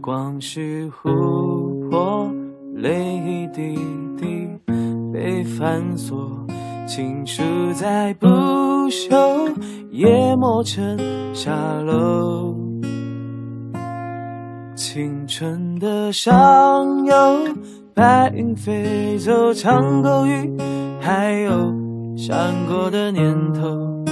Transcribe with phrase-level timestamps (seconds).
[0.00, 2.30] 光是琥珀，
[2.74, 3.76] 泪一滴
[4.16, 4.48] 滴
[5.12, 6.46] 被反锁，
[6.86, 7.42] 情书
[7.72, 8.26] 在不
[8.88, 9.52] 朽，
[9.90, 10.96] 也磨成
[11.34, 11.50] 沙
[11.82, 12.54] 漏。
[14.76, 17.54] 青春的上游，
[17.94, 20.56] 白云飞走，长沟鱼，
[21.00, 21.74] 还有
[22.16, 24.04] 闪过的念头，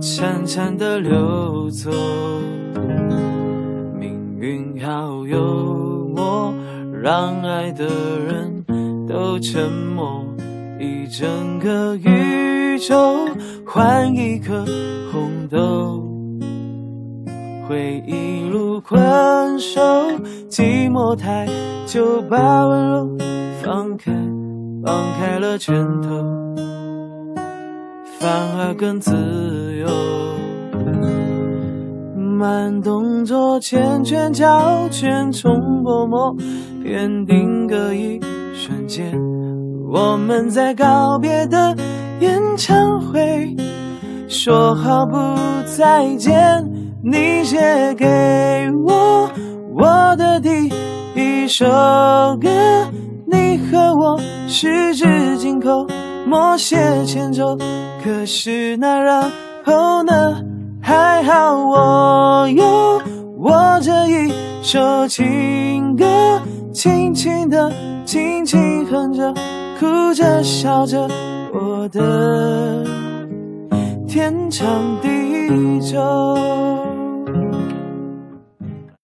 [0.00, 1.90] 潺潺的流走。
[4.40, 6.54] 云好幽默，
[7.02, 8.64] 让爱的人
[9.08, 10.24] 都沉默。
[10.78, 13.28] 一整个宇宙
[13.66, 14.64] 换一颗
[15.10, 16.04] 红豆，
[17.68, 19.80] 回忆如困兽，
[20.48, 21.48] 寂寞太
[21.84, 23.18] 久，把温柔
[23.60, 24.12] 放开，
[24.84, 26.54] 放开了拳头，
[28.20, 29.12] 反而更自
[29.80, 29.88] 由。
[32.38, 35.50] 慢动作，缱绻胶卷，重
[35.82, 36.32] 播默
[36.84, 38.20] 片，定格一
[38.54, 39.12] 瞬间。
[39.92, 41.74] 我们在告别的
[42.20, 43.56] 演唱会，
[44.28, 45.16] 说好不
[45.76, 46.64] 再见。
[47.02, 48.06] 你写给
[48.86, 49.28] 我
[49.74, 50.70] 我的第
[51.16, 51.66] 一首
[52.40, 52.48] 歌，
[53.26, 55.68] 你和我十指紧扣，
[56.24, 57.56] 默写前奏。
[58.04, 59.28] 可是那然
[59.64, 60.12] 后呢？
[60.80, 61.32] 还好
[61.66, 61.76] 我
[64.70, 66.04] 首情歌，
[66.74, 67.72] 轻轻的，
[68.04, 69.32] 轻轻哼着，
[69.80, 71.08] 哭着笑着，
[71.54, 72.84] 我的
[74.06, 74.68] 天长
[75.00, 76.67] 地久。